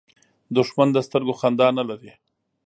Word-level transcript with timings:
دښمن 0.55 0.87
د 0.93 0.97
سترګو 1.07 1.33
خندا 1.39 1.67
نه 1.77 1.83
لري 1.89 2.11